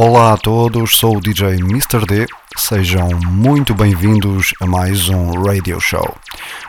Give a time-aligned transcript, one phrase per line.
[0.00, 2.06] Olá a todos, sou o DJ Mr.
[2.06, 2.24] D.
[2.56, 6.16] Sejam muito bem-vindos a mais um Radio Show.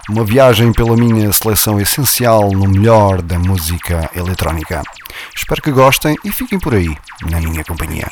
[0.09, 4.81] Uma viagem pela minha seleção essencial no melhor da música eletrónica.
[5.35, 6.89] Espero que gostem e fiquem por aí,
[7.29, 8.09] na minha companhia.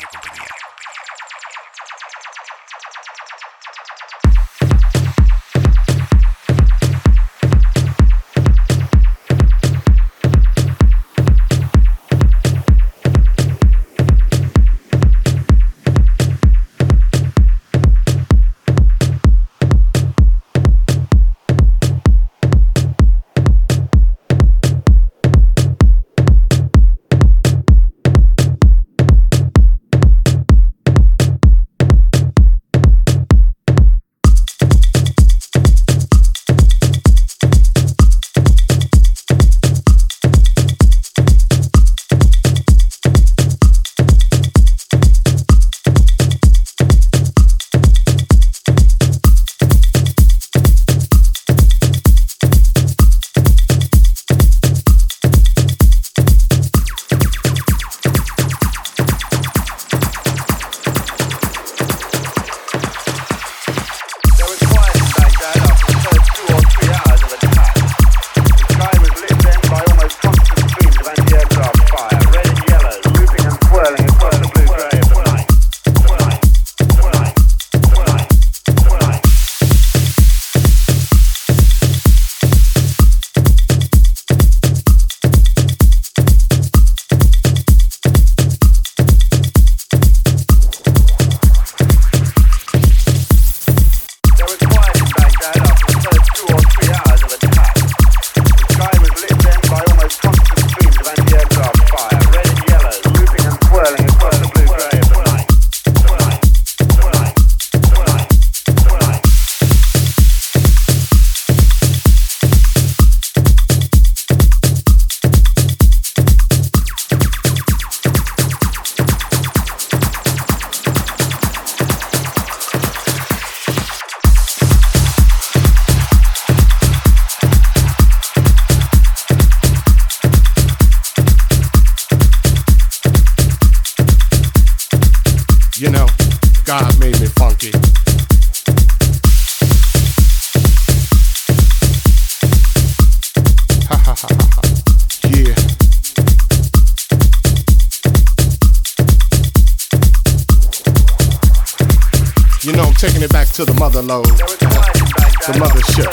[153.98, 156.06] The load, the mothership.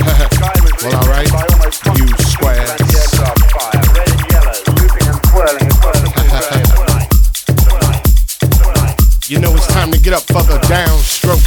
[0.82, 1.28] well, alright,
[1.98, 2.70] you squares.
[9.28, 11.44] you know it's time to get up for the downstroke.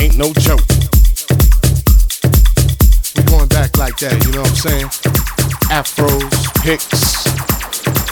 [0.00, 0.66] Ain't no joke.
[3.14, 4.88] We going back like that, you know what I'm saying?
[5.70, 7.26] Afros, picks,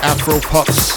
[0.05, 0.97] Afro puffs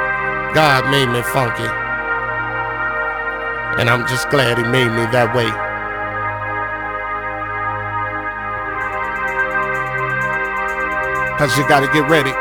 [0.53, 1.63] God made me funky.
[3.79, 5.49] And I'm just glad He made me that way.
[11.39, 12.31] Cause you gotta get ready.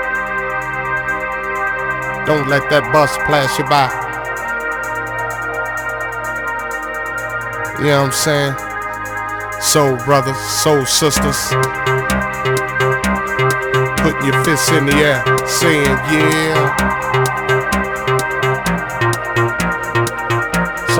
[2.26, 3.88] Don't let that bus pass you by.
[7.78, 8.54] You know what I'm saying?
[9.62, 11.50] Soul brothers, soul sisters.
[14.02, 17.39] putting your fists in the air, saying yeah.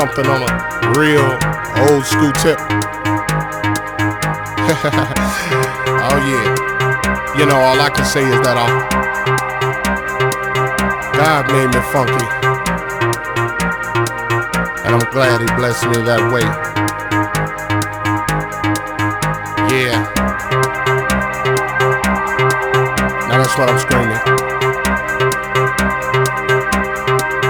[0.00, 0.49] Something on a
[0.99, 1.29] real
[1.93, 2.56] old school tip.
[6.00, 7.37] oh yeah.
[7.37, 8.67] You know, all I can say is that I,
[11.12, 12.25] God made me funky.
[14.87, 16.49] And I'm glad he blessed me that way.
[19.69, 20.00] Yeah.
[23.29, 24.17] Now that's what I'm screaming.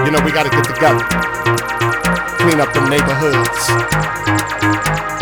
[0.05, 1.40] You know, we gotta get together.
[2.51, 5.20] Clean up the neighborhoods.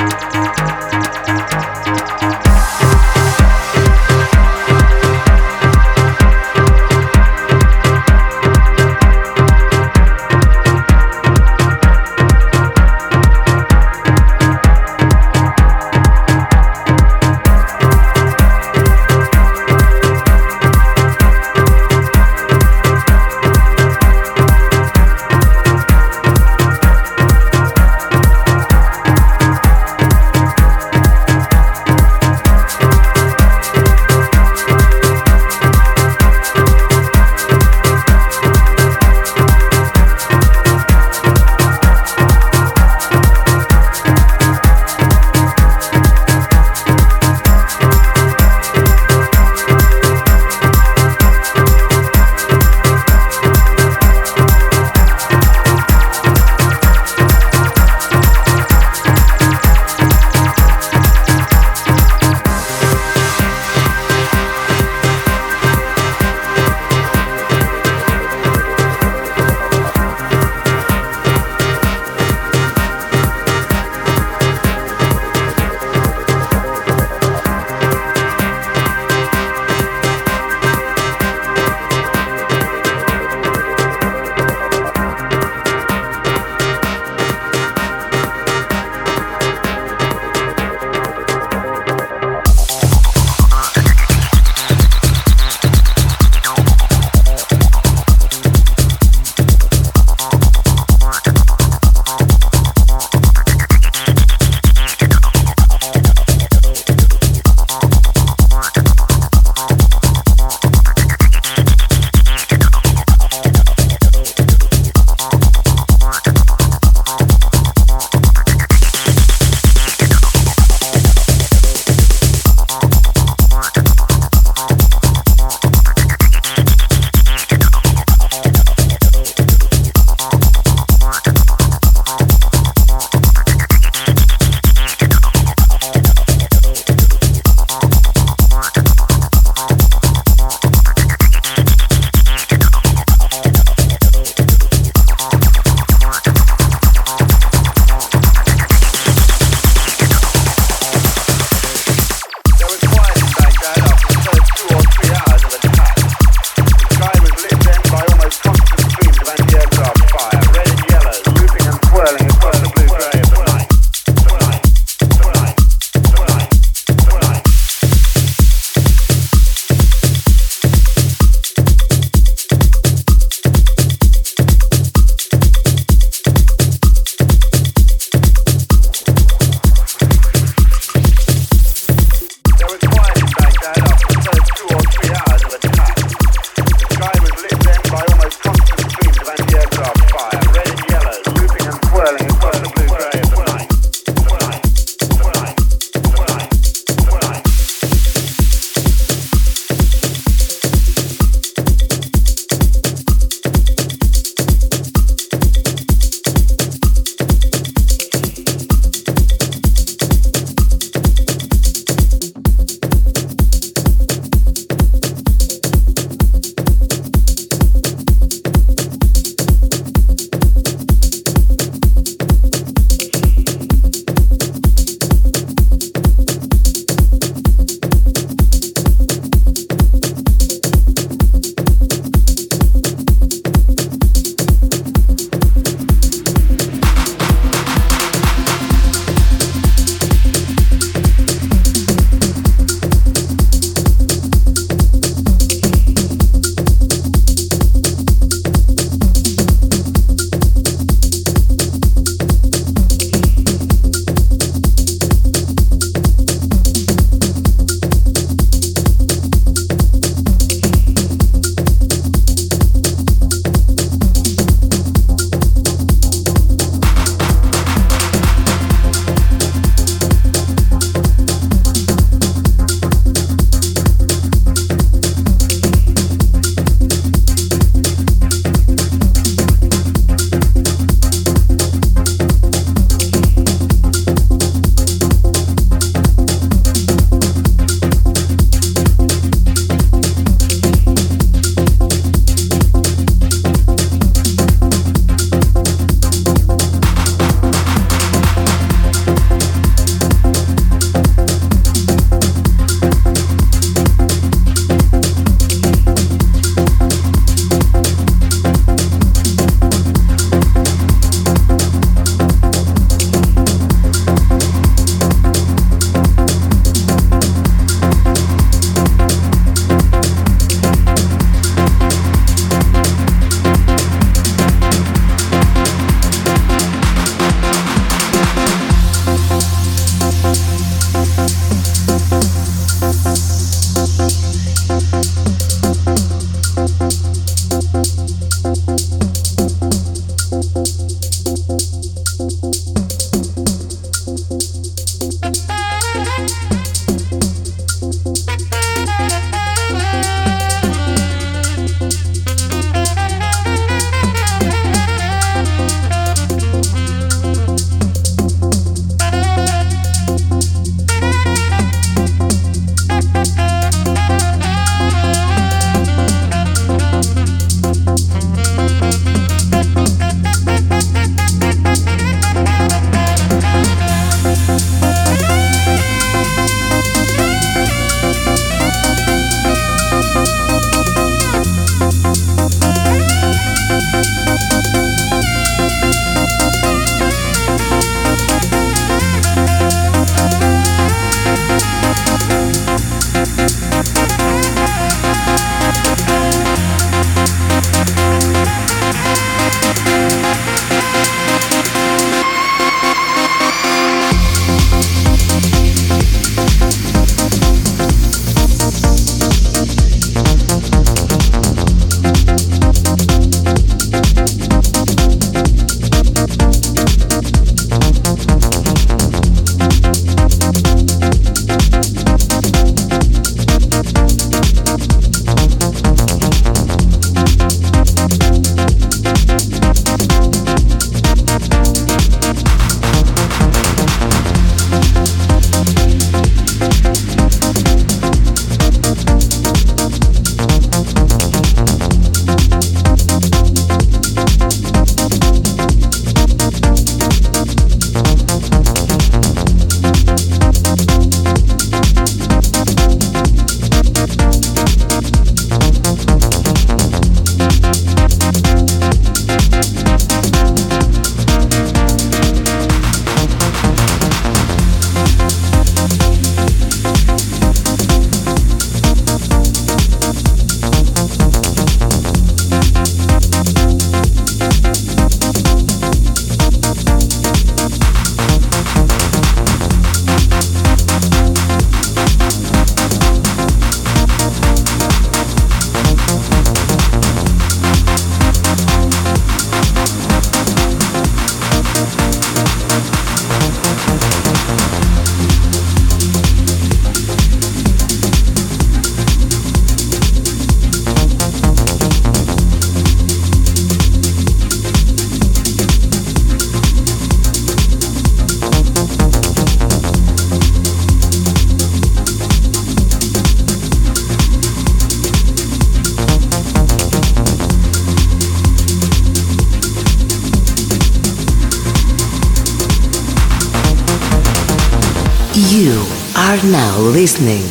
[526.99, 527.47] Listening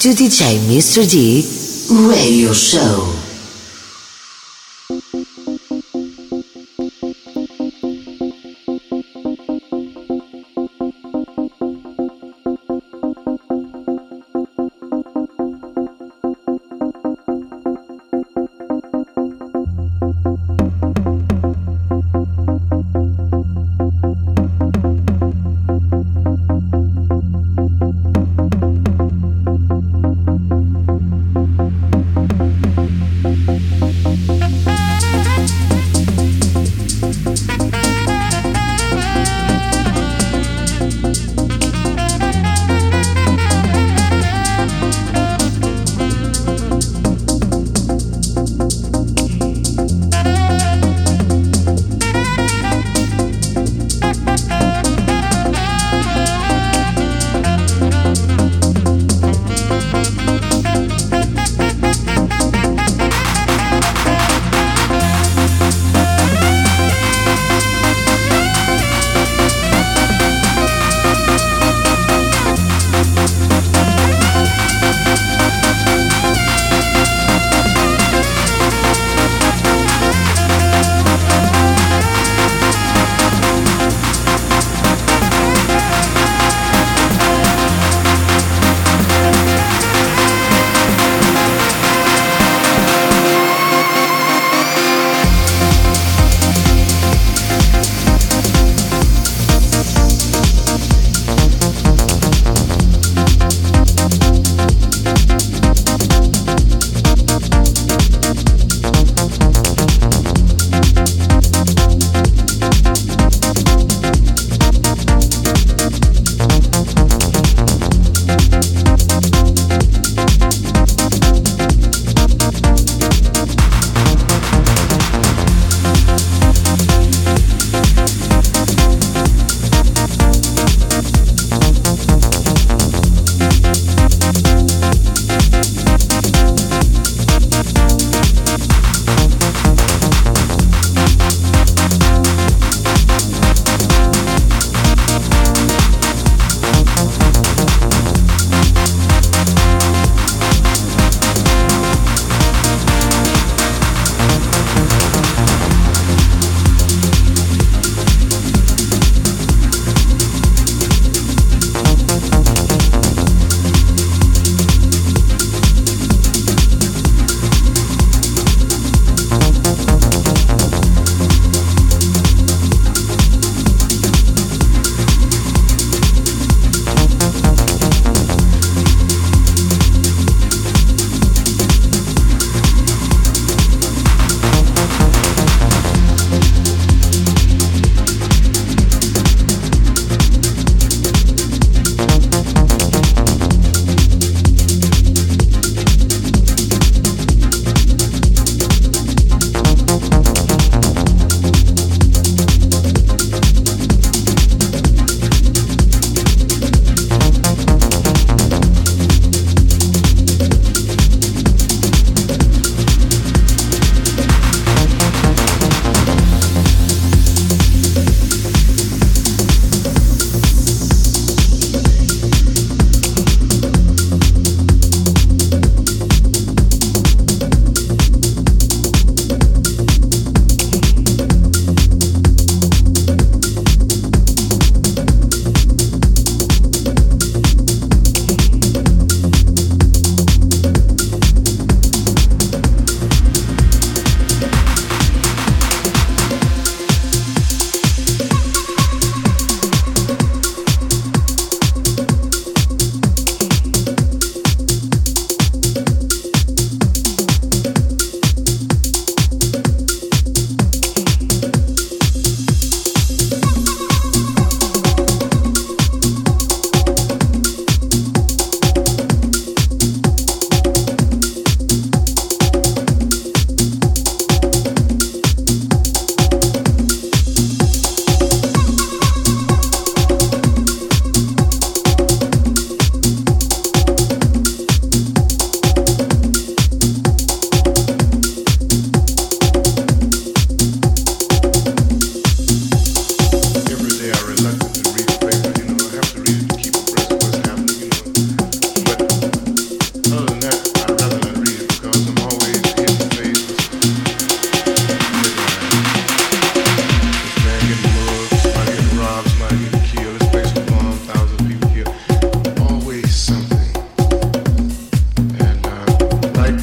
[0.00, 1.08] to DJ Mr.
[1.08, 1.46] D
[2.08, 3.19] Radio Show.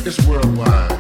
[0.07, 0.96] It's worldwide.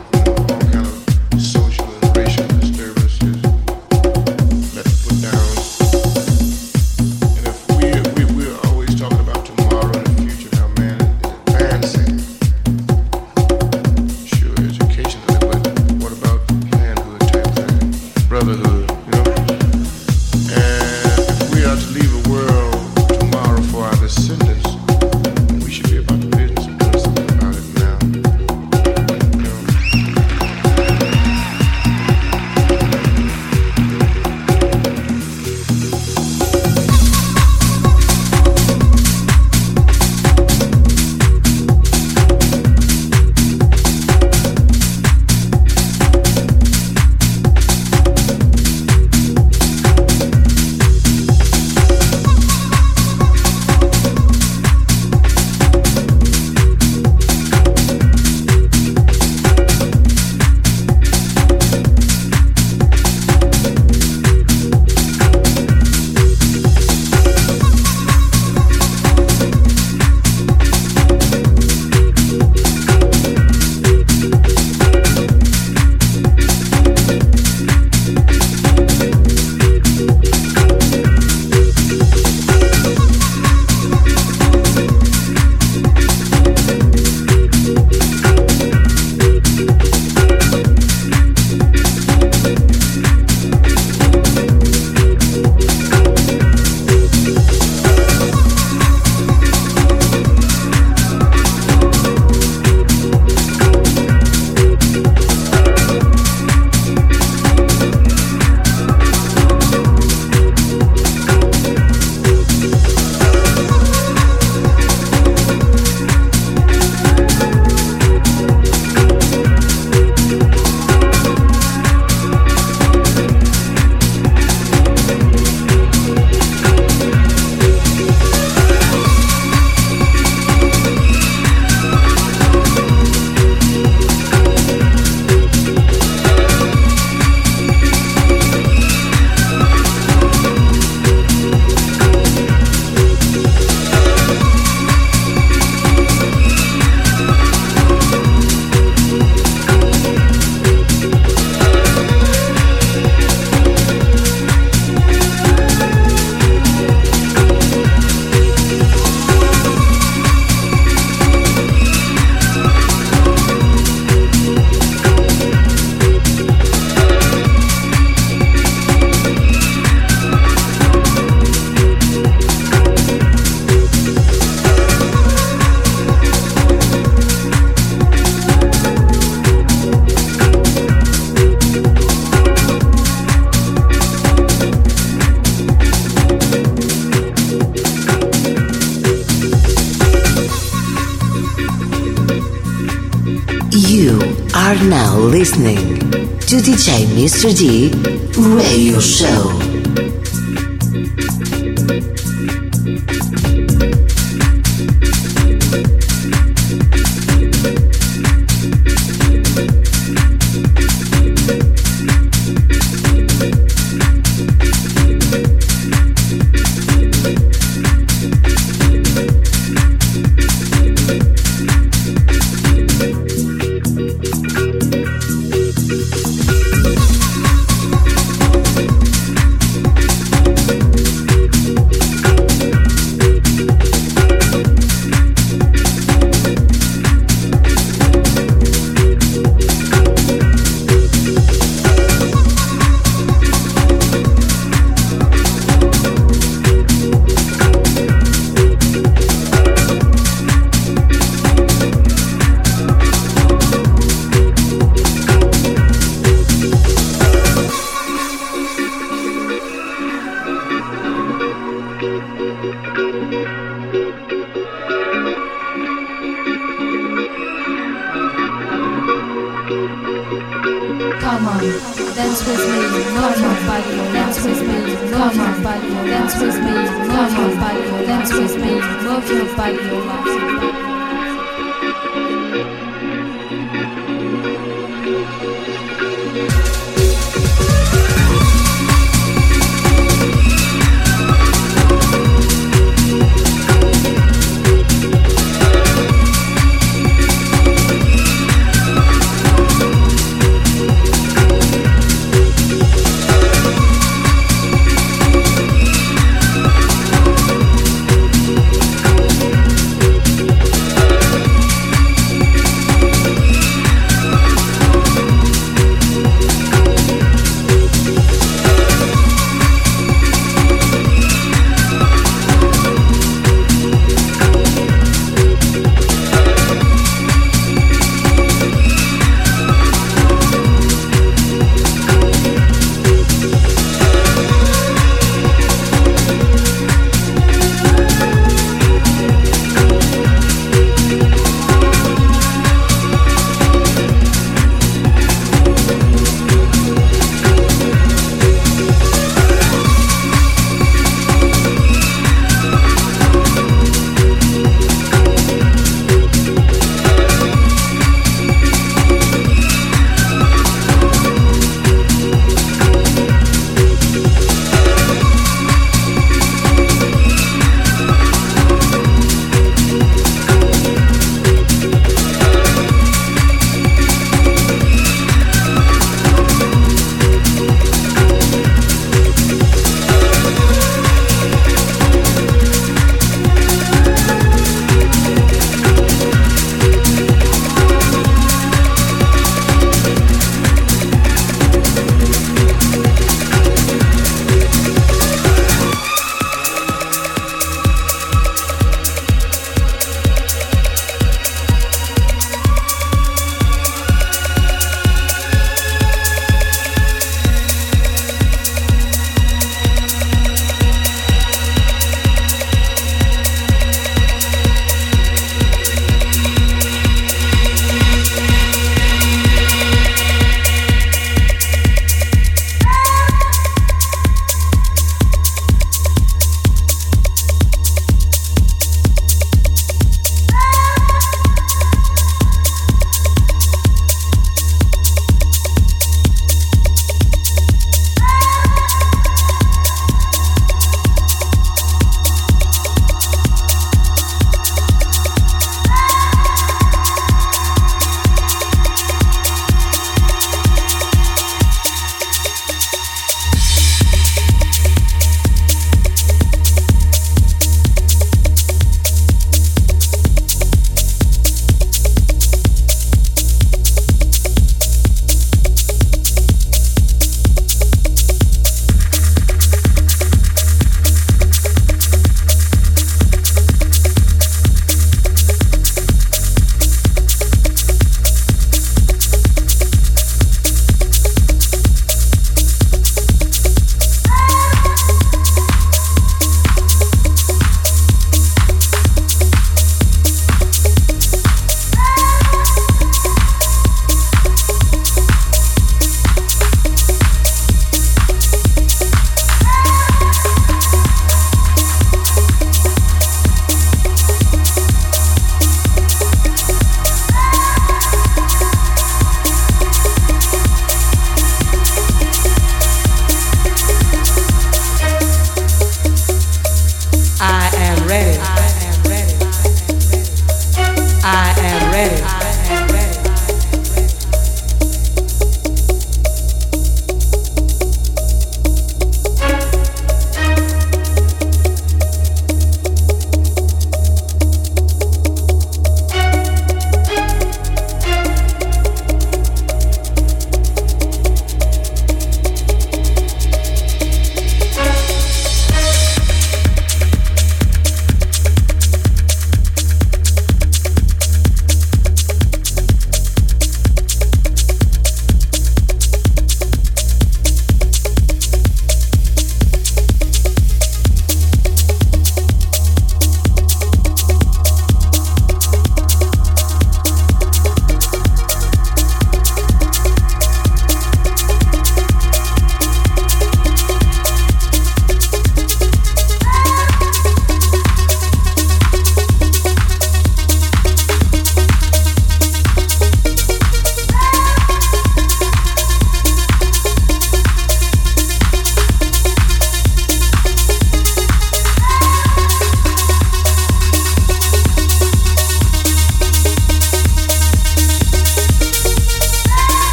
[197.37, 197.53] Mr.
[197.53, 197.91] D
[198.35, 199.66] Radio Show.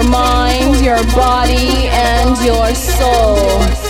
[0.00, 3.87] Your mind, your body, and your soul.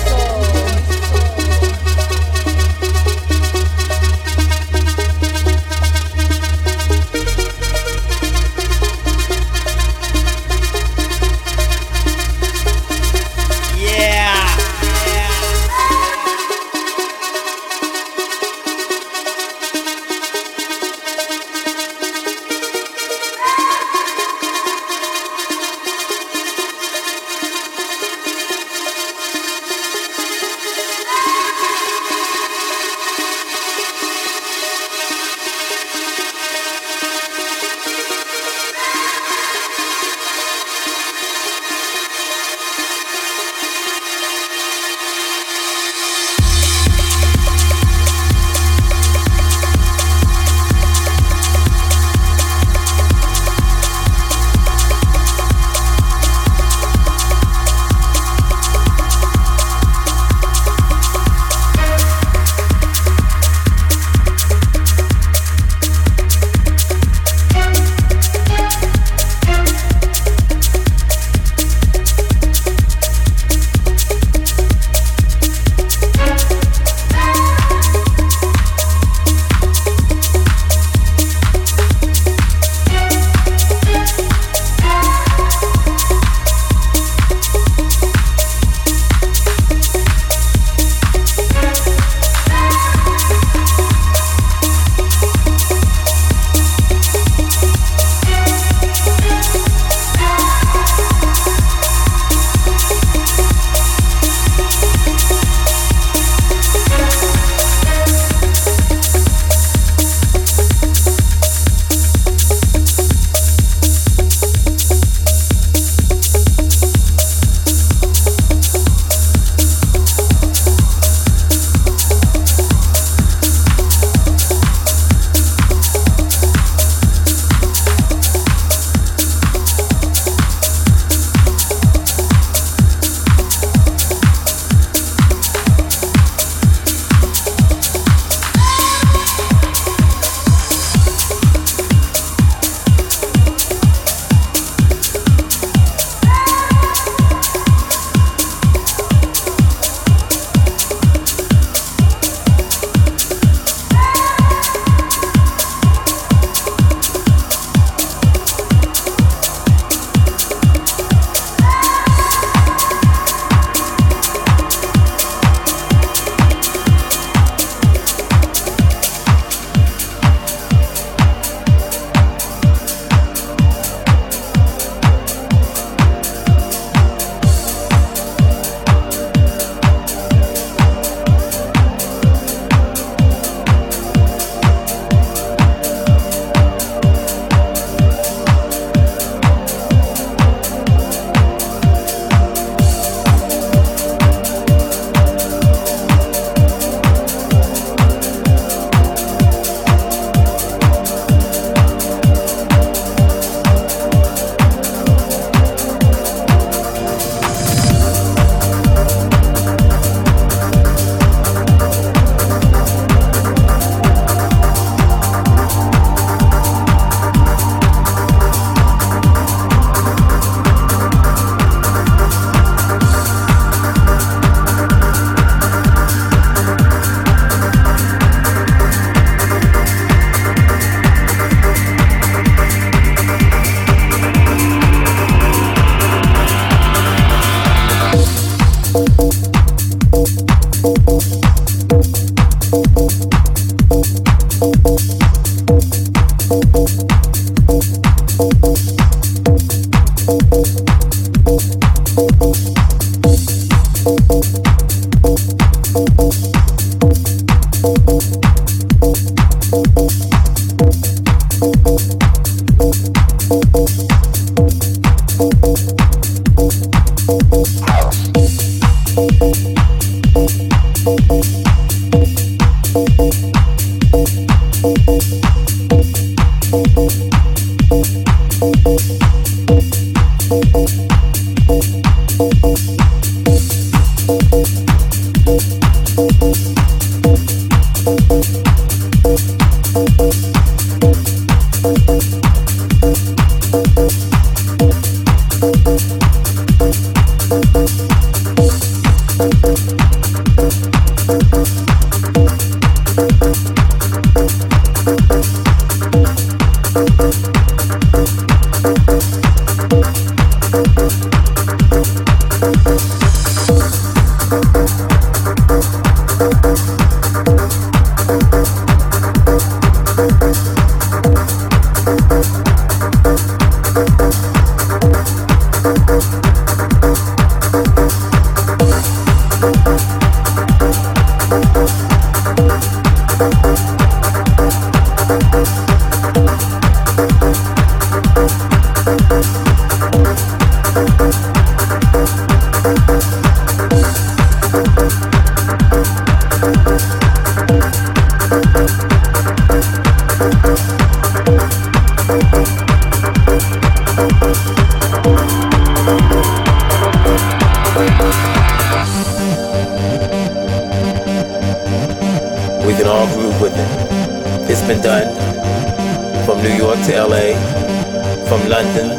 [368.79, 369.11] London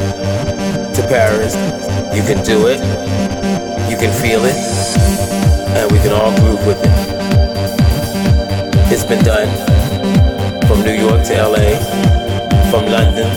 [0.94, 1.54] to Paris.
[2.16, 2.80] You can do it.
[3.90, 4.56] You can feel it.
[5.76, 6.92] And we can all groove with it.
[8.90, 9.50] It's been done
[10.66, 11.76] from New York to LA,
[12.70, 13.28] from London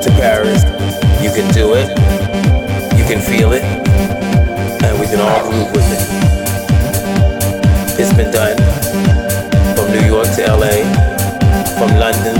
[0.00, 0.64] to Paris.
[1.20, 1.90] You can do it.
[2.96, 3.64] You can feel it.
[4.82, 6.04] And we can all groove with it.
[8.00, 8.56] It's been done
[9.76, 10.88] from New York to LA,
[11.76, 12.36] from London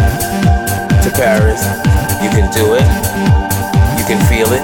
[1.02, 1.97] to Paris
[2.38, 2.86] can do it,
[3.98, 4.62] you can feel it,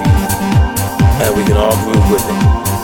[1.21, 2.74] and we can all groove with it.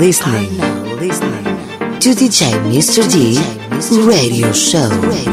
[0.00, 0.56] Listening,
[0.98, 1.44] listening
[2.00, 3.04] to DJ Mr.
[3.12, 3.36] D
[4.08, 4.88] Radio Show.
[4.88, 5.29] Radio Show.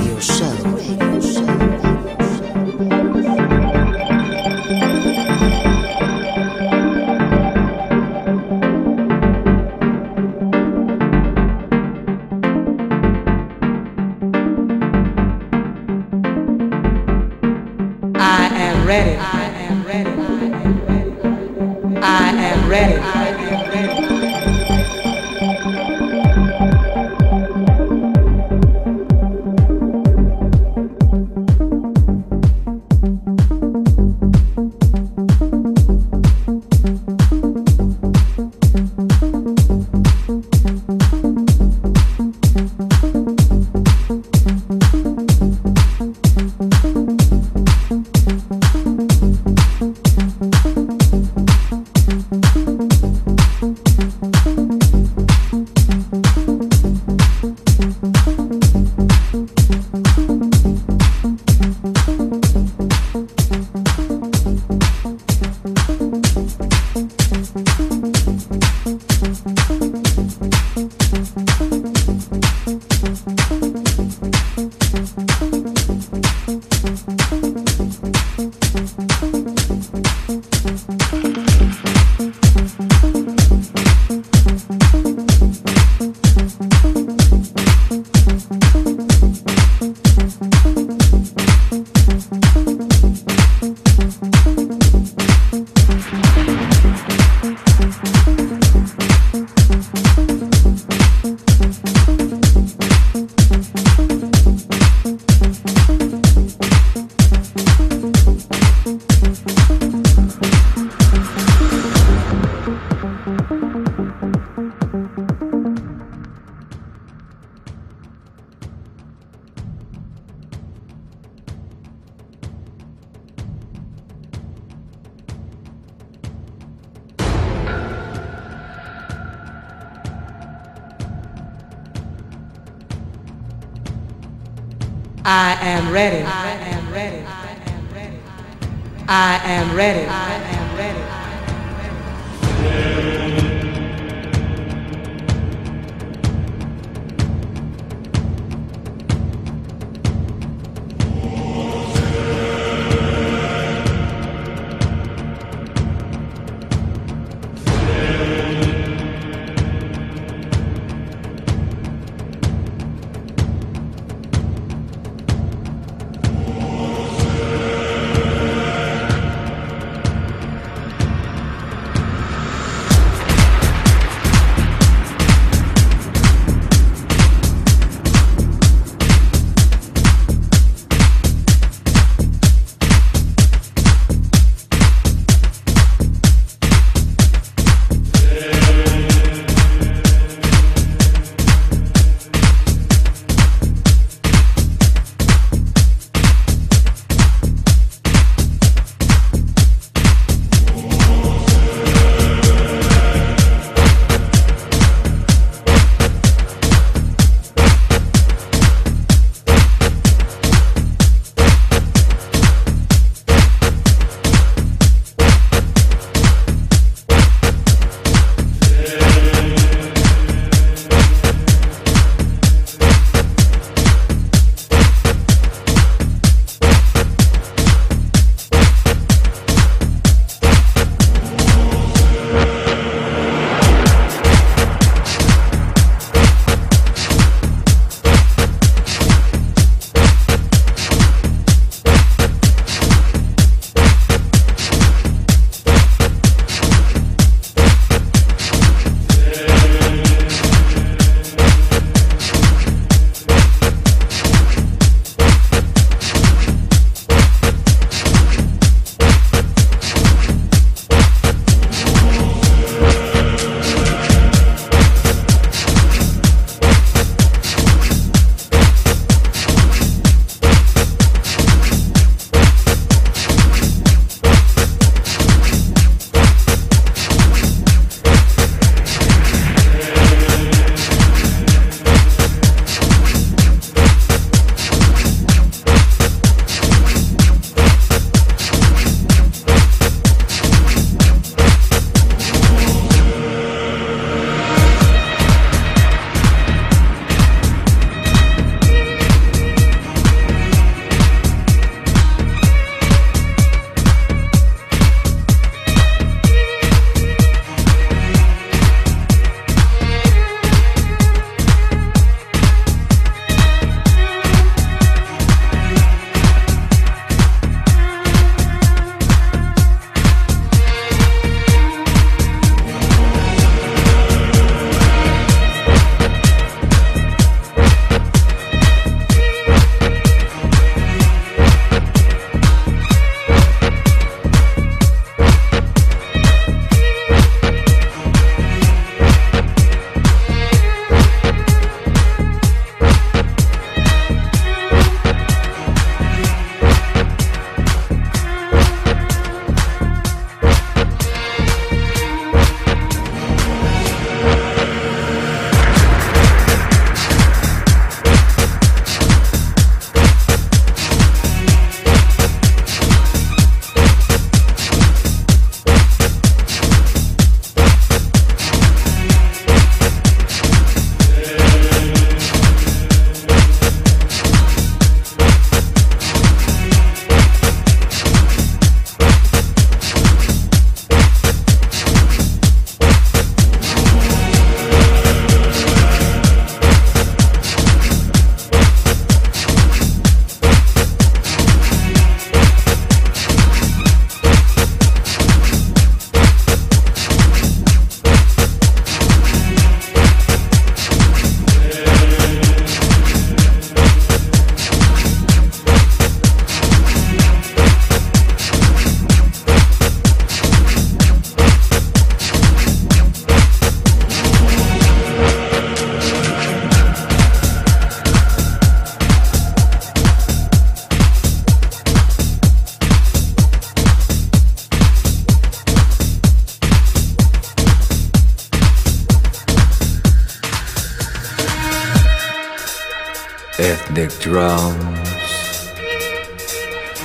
[434.28, 435.71] Drums,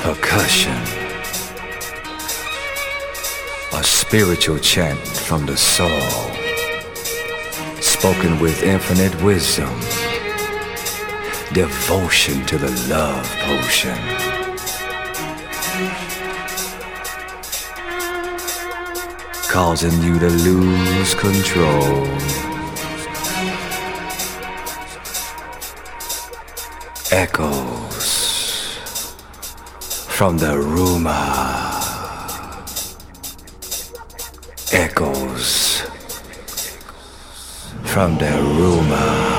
[0.03, 0.83] percussion,
[3.73, 6.03] a spiritual chant from the soul,
[7.81, 9.73] spoken with infinite wisdom,
[11.53, 13.99] devotion to the love potion.
[19.49, 22.52] Causing you to lose control.
[27.13, 28.79] Echoes
[30.09, 31.11] from the rumor.
[34.73, 35.83] Echoes
[37.85, 39.32] from the rumor.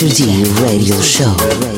[0.00, 0.42] Show.
[0.62, 1.69] Radio Show.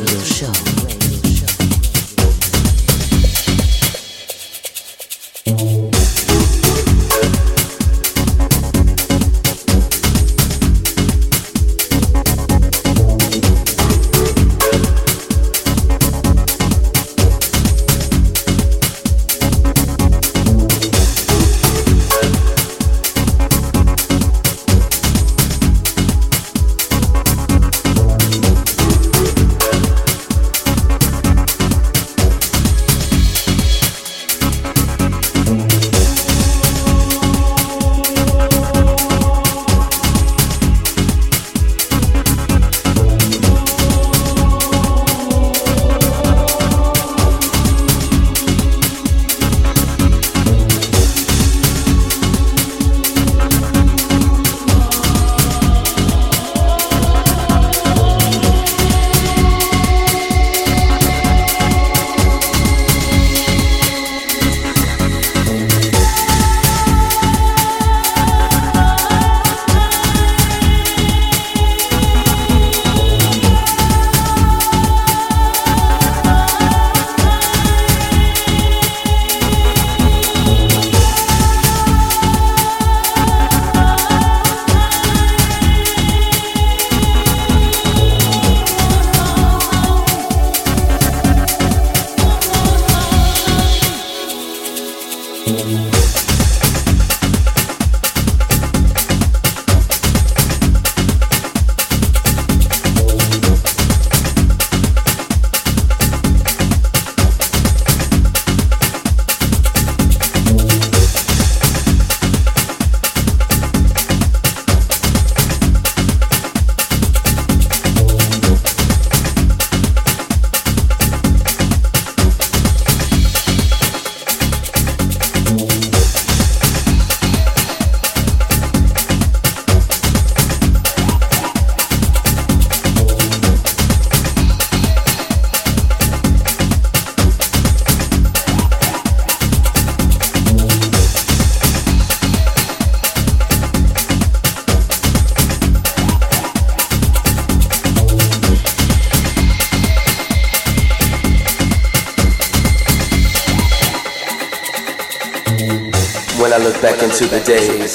[157.33, 157.95] The days,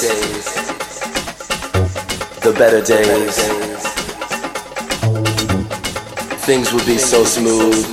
[2.42, 3.36] the better days,
[6.44, 7.86] things would be so smooth.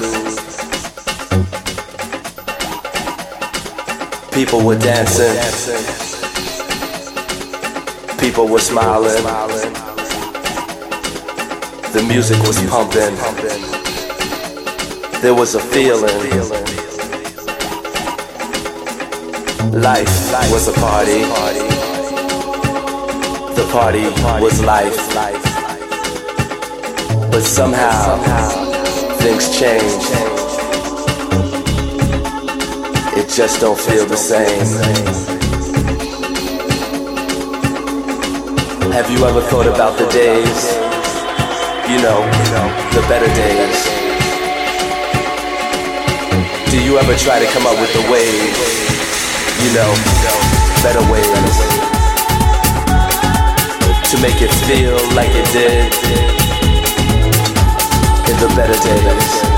[4.33, 5.37] People were dancing,
[8.17, 9.23] people were smiling,
[11.93, 13.15] the music was pumping,
[15.21, 16.44] there was a feeling.
[19.75, 21.19] Life was a party.
[23.55, 24.03] The party
[24.41, 24.95] was life.
[27.29, 28.15] But somehow
[29.19, 30.05] things change.
[33.19, 34.65] It just don't feel the same.
[38.93, 40.71] Have you ever thought about the days?
[41.91, 42.23] You know,
[42.93, 43.79] the better days.
[46.71, 49.04] Do you ever try to come up with the way?
[49.63, 49.91] You know,
[50.83, 51.25] better ways
[54.11, 55.93] to make it feel like it did
[58.29, 59.54] in the better days.